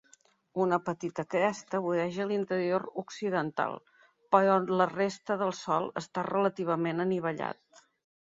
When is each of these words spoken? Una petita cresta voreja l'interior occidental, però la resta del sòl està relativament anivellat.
Una 0.63 0.77
petita 0.85 1.23
cresta 1.33 1.81
voreja 1.87 2.25
l'interior 2.29 2.85
occidental, 3.03 3.77
però 4.37 4.57
la 4.79 4.87
resta 4.93 5.37
del 5.43 5.53
sòl 5.61 5.87
està 6.03 6.23
relativament 6.31 7.05
anivellat. 7.05 7.85